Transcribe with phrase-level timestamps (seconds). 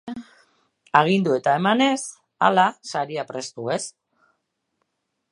[1.01, 1.99] Agindu eta eman ez;
[2.47, 3.81] hala, saria prestu ez.